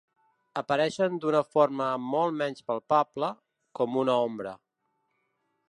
[0.61, 3.31] Apareixen d'una forma molt menys palpable,
[3.81, 4.57] com una ombra.